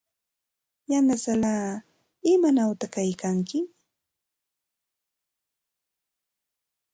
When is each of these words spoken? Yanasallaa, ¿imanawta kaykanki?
Yanasallaa, 0.91 1.71
¿imanawta 2.33 2.85
kaykanki? 2.93 3.59